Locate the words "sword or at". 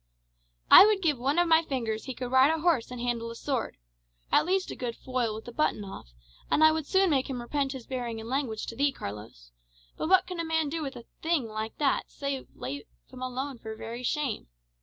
3.35-4.47